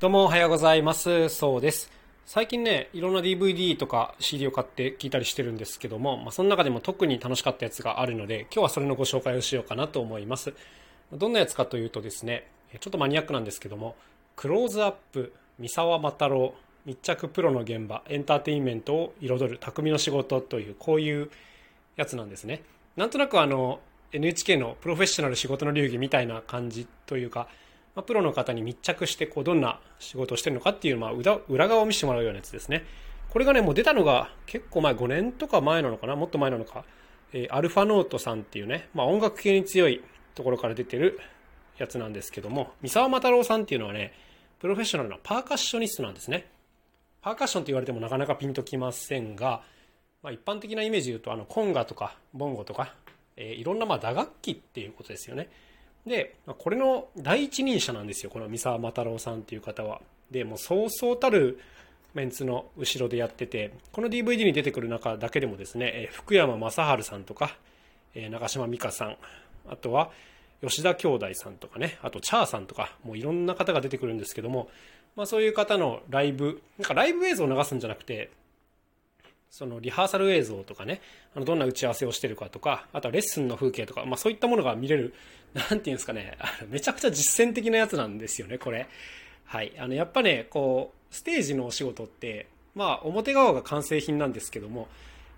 [0.00, 1.28] どうもおはようございます。
[1.28, 1.88] そうです。
[2.26, 10.52] 最近ね、いろんな DVD とか CD を買って聞いたりしてるんですけども、まあ、その中でも特に楽しかったやつがあるので、今日はそれのご紹介をしようかなと思います。
[11.12, 12.48] どんなやつかというとですね、
[12.80, 13.94] ちょっとマニアックなんですけども、
[14.34, 16.54] クローズアップ、三沢又郎、
[16.86, 21.30] 密着プロの現場、エンターテインメントを彩る匠の仕事という、こういう
[21.94, 22.62] やつなんですね。
[22.96, 23.78] なんとなくあの、
[24.10, 27.46] NHK のプロフェッショナル仕事の流儀みたいな感じというか、
[27.94, 32.84] まあ、プロの方に密着してこうどんな仕事をしてるのかっていう、まあ、裏裏側を見せてもらうようなやつですね。
[33.30, 36.84] これがね、もう出たのが結構前、5年とか前なのかなもっと前なのか。
[37.32, 40.02] えーアルファノートさんっていうね、まあ、音楽系に強い
[40.34, 41.18] ところから出てる
[41.78, 44.12] やつなんですけども、三沢又郎さんっていうのはね、
[44.60, 46.46] プロフェッショナルなパーカッショニストなんですね。
[47.22, 49.62] パーカッションって言われてもなかなかピンときませんが、
[50.22, 52.94] まあ、一般的なイメージで言うと、あの、コンガとか、ボンゴとか、
[53.36, 55.48] えーいろんなまあ打楽器っていうことですよね。
[56.06, 60.00] で、これの第一人者なんですよ、この三沢又郎さんっていう方は。
[60.30, 61.60] で、もうそうそうたる
[62.14, 67.56] メンツの後ろでやってて、この DVD に出てくる中だけでもですね、福山雅治さんとか、
[68.14, 69.16] 長嶋美香さん、
[69.68, 70.10] あとは
[70.62, 74.68] 吉田兄弟さんとかね、あとチャーさんとか、もういろんな方が出てくるんですけども、
[75.16, 78.30] まあそういう方のライブ、なんかライブ映像を流すんじゃなくて、
[79.56, 81.00] そのリハーサル映像とかね、
[81.32, 85.14] あのどんな打ち合わせをしてるかとか、あとはレッスンの風景とか、まあそういったものが見れる、
[85.54, 88.88] なんていうんですかね、あのめちゃくちゃ実践的なやつなんですよね、これ。
[89.44, 89.72] はい。
[89.78, 94.88] あの、やっぱね、こう、ステージのお仕事って、まあ表側が完成品なんですけども、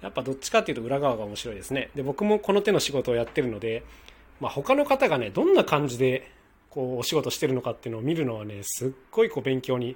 [0.00, 1.90] やっぱどっちかっていうと裏側が面白いですね。
[1.94, 3.82] で、僕もこの手の仕事をやってるので、
[4.40, 6.30] まあ他の方がね、どんな感じで、
[6.70, 9.94] こう、お仕事してるのかっていうのを見るのはね、すっごいこう勉強に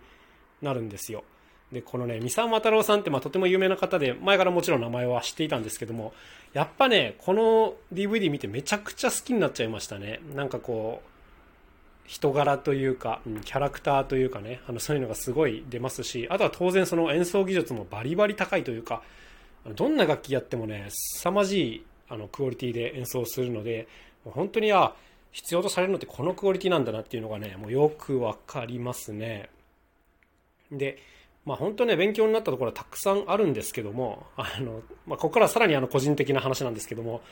[0.60, 1.24] なるんですよ。
[1.72, 6.12] で、このね、三沢又郎さんって、まあ、とても有名な方で、前からもちろん名前は知っていたんですけども、
[6.52, 10.20] やっぱね、この DVD 見てめちゃくちゃ好きになっちゃいましたね。
[10.34, 11.10] なんかこう、
[12.06, 19.02] 人柄というか、うんキャラクターというかね、あの、そういうのがすごい出ますし、あとは当然その演奏技術もバリバリ高いというか、
[19.76, 23.86] どんな楽器やってもね、凄まじい、あの、クオリティで演奏するので、
[24.24, 24.94] 本当に、あ、
[25.30, 29.48] 必要とされるのってこのクオリティなんだなっていうのがね、もうよくわかりますね。
[30.72, 30.98] で、
[31.44, 37.22] まあ本当ね、勉強になったところはたくさんあるんですけども、あの、まあここからさらにあの個人的な話なんですけども、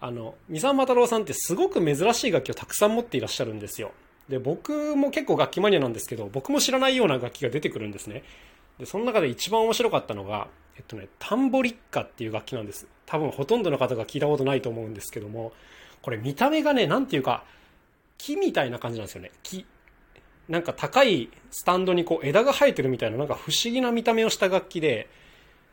[0.00, 3.92] あの、三沢又郎さんってすごく珍しい楽器をたくさん持っていらっしゃるんですよ。
[4.28, 8.22] で、僕も結構楽器マニアなんですけど、僕も知らないような楽器が出てくるんですね。
[8.78, 12.86] で、その中で一番面白かったのが、えっとね、タンボリッカっていう楽器なんです。
[13.06, 15.52] 多分ほとんどの方が聞いたことないと思うんですけども、
[16.00, 17.44] これ見た目がね、なんていうか、
[18.18, 19.30] 木みたいな感じなんですよね。
[19.42, 19.66] 木。
[20.48, 25.08] なんか高いスタンドにこう枝が生えてるみたいななんか不思議な見た目をした楽器で、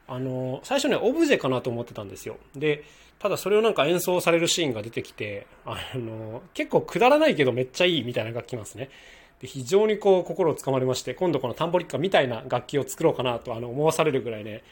[0.08, 2.38] あの、最初ね、オブジェかなと思ってたんですよ。
[2.56, 2.84] で、
[3.20, 8.90] ただそれをなんか演奏されるシーンが出てきて、あの、結構くだらないけどめっちゃいいみたいな楽器なんですね。
[9.40, 14.64] で、非常にこう心をつかまれまして、今度このタンボリッカみたいな楽器を作ろうかなとあの思わされるぐらいね、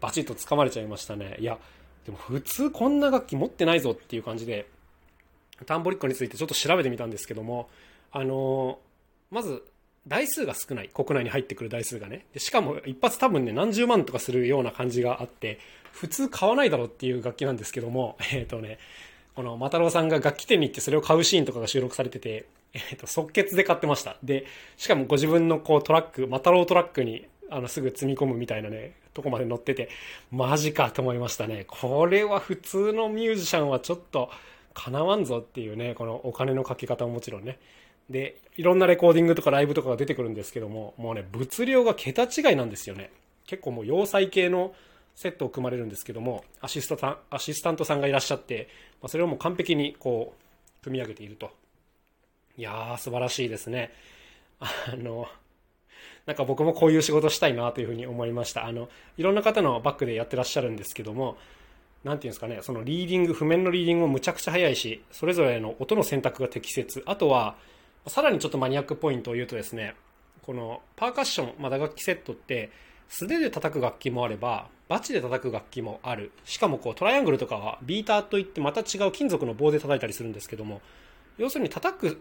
[0.00, 1.36] バチッとつかまれちゃいましたね。
[1.40, 1.58] いや、
[2.04, 4.66] でも普通こんな楽器持ってないぞっていう感じで、
[5.66, 7.68] タンボリッカについてちょっと調べてみたんですけども、
[8.12, 8.78] あの
[9.30, 9.64] まず、
[10.06, 10.90] 台数が少ない。
[10.92, 12.26] 国内に入ってくる台数がね。
[12.36, 15.58] しかも、一発多分ね、何十万とかするような感じがあって、
[15.92, 18.78] 普通買わないだろうっていう楽器なんですけども、 えっ、とね、
[19.34, 24.16] この、マタロウさんが楽器店に行ってそれを買うシーンとかが収録されてて、えっ、と、即決で買ってました。
[24.22, 24.46] で、
[24.76, 29.88] しかもご自分のこうトラック、マタロウトラックに、あの、すぐ積み込むみたいなね、とこまで乗ってて、
[30.30, 31.64] マジかと思いましたね。
[31.66, 34.30] これは普通のミュージシャンはちょっと、
[34.74, 37.58] かなわんぞっていうね、このお金のかけ方ももちろんね。
[38.10, 43.10] で、いろんなレコーディングとかライブとかが出てくるんですけども、もうね、物量が桁違いなんですよね。
[43.46, 44.74] 結構もう要塞系の
[45.14, 48.68] セットを組まれるんですけども、アシスタさアシスタントさんがいらっしゃって、
[49.00, 50.34] まあ、それをもう完璧にこ
[50.80, 51.50] う、組み上げていると。
[52.56, 53.92] いやー、素晴らしいですね。
[54.60, 55.26] あの、
[56.26, 58.66] なんか僕もこういう仕事したいなというふうに思いました。
[58.66, 61.36] あの、いろんな方のバックでやってらっしゃるんですけども、
[62.02, 67.02] なんていうんですかね、そのリーディング、譜面のリーディングもむちゃくちゃ早いし、それぞれの音の選択が適切。
[67.06, 67.56] あとは、
[68.06, 69.94] さらにちょっとマニアックポイントを言うとですね、
[70.42, 72.70] このパーカッション、まあ、打楽器セットって、
[73.08, 76.30] 素手で叩く楽器もあれば、バチで叩く楽器もある。
[76.44, 80.82] しかもこうトライアングルとかはビーターといってまた違う金属の棒で叩いたりするんですけども、
[81.38, 82.20] 要するに叩く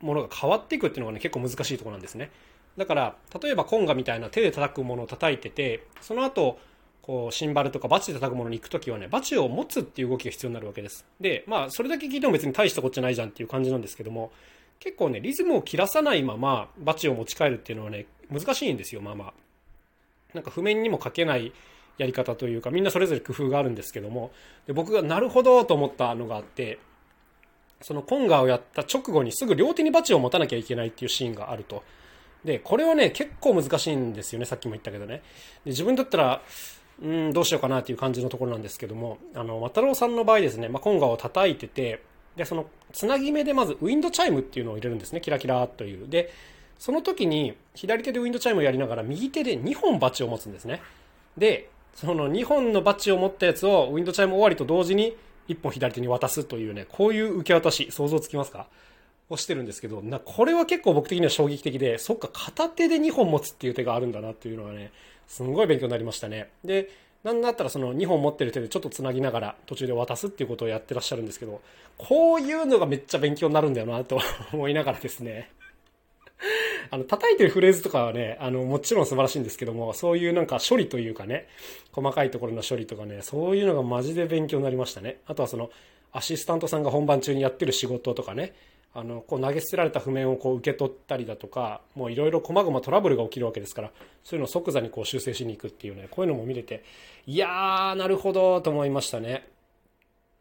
[0.00, 2.30] ものが変わっていくっていうのがね、結構難しいところなんですね。
[2.78, 6.58] だから、例えばコンガみたいな手で叩くものを叩いてて、その後、
[7.02, 11.06] こう、シンバルとかバチで叩くものに行くときはね、バチを持つっていう動きが必要になるわけです。
[11.20, 14.32] で、まあ、それだけ聞いても別に大したことじゃないじゃんっていう感じなんですけども、
[14.78, 19.32] 結構ね、リズムを切らさないままバチを持ち帰るっていうのはね、難しいんですよ、まあまあ。
[20.34, 21.52] なんか譜面にも書けない
[21.98, 24.30] やり方というか、みんなそれぞれ工夫があるんですけども、
[24.66, 26.78] で僕がなるほどと思ったのがあって、
[27.82, 31.82] そのコンガをやった直後にすぐ両手にバチを持たなきゃいけないっていうシーンがあると。
[32.44, 35.22] で、これはね、結構難しいんですよね、さっきも言ったけどね。
[35.64, 36.42] で自分だったら、
[37.02, 42.02] うん、どうしようかなっていう感じのところなんですけども、あの、渡郎さんの場合ですね、まあ、コンガを叩いてて、
[42.36, 46.08] で、その、つなぎ目でまずウィンドチャイムっていうのを入れるんですね、キラキラという。
[46.08, 46.32] で、
[46.78, 50.82] その時に、左手でウィンドチャイムをやりながら、右手で2本バチを持つんですね。
[51.38, 55.16] で、その2本のバチを持ったやつを、ウィンドチャイム終わりと同時に、
[55.48, 58.66] 1本左手に渡すというね、こういう受け渡し、想像つきますか？
[59.28, 64.92] をしてるんですけど、な、これは結構僕的には衝撃的で、そっか、片手で2本持つっていう手があるんだなっていうのがね、
[65.26, 66.50] すんごい勉強になりましたね。
[66.64, 66.90] で、
[67.26, 71.60] なんだったらその2本持ってる手でちょっと繋ぎながら途中で渡すっていうことをやってらっしゃるんですけど、
[71.98, 74.20] こういうのがめっちゃ勉強になるんだよなと
[74.52, 75.50] 思いながらですね。
[76.92, 81.48] あの、叩いてるフレーズとかはね、あの、もちろん素晴らしいんですけども、そういうなんか処理というかね、
[81.90, 85.18] 細かいところの処理とかね、そういうのがマジで勉強になりましたね。
[85.26, 85.70] あとはその、
[86.12, 88.54] アシスタントさんが本番中にやってる仕事とかね、
[88.98, 93.90] あのこう投げ捨てられた譜面をこう受け取ったりだとかもういろいろ細々トラブルが起きるわけですから
[94.24, 96.82] そういうのを即座にこう修正しに行くっていうねこういうのも見れて
[97.26, 99.46] いやーなるほどと思いましたね、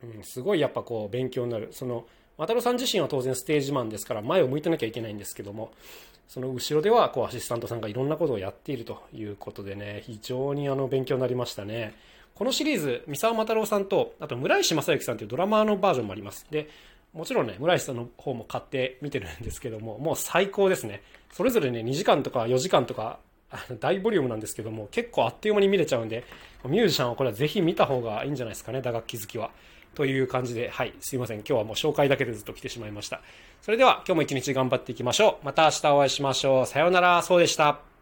[0.02, 1.68] うん、すごいやっぱこう勉強になる。
[1.72, 2.06] その
[2.38, 5.72] 渡郎さん自身は当然ステージマンですから前を向いてなきゃいけないんですけども
[6.28, 11.94] その後ろではこうアシスタントさんがいろんなことをやっているということでね非常にあの勉強になりましたね。
[12.34, 16.46] このシリーズ三沢又郎さんとあと村石正幸さんというドラマーのバージョンもあります。
[16.51, 16.69] で
[17.16, 21.02] もちろんね、村石さんの方も買って見てるんですけども、もう最高ですね。
[21.32, 23.20] それぞれね、2時間とか4時間とか、
[23.80, 26.26] 大ボリュームなんですけども、結構あっという間に見れちゃうんで、
[26.66, 29.52] ミュージシャンはこれはぜひ見た方がいいんじゃないですかね、打楽器好きは。
[29.96, 31.38] という感じで、はい、すいません。
[31.38, 33.22] 今日はもう紹介だけでずっと来てしまいました。
[33.62, 35.46] それでは、今日も一日頑張っていきましょう。
[35.46, 36.66] また明日お会いしましょう。
[36.66, 37.95] さようなら、そうでした。